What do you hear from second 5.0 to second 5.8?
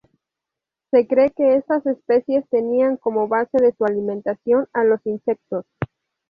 insectos.